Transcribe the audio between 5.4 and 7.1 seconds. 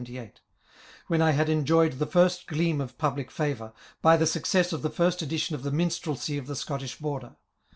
of the Minstrelsy of the Scottish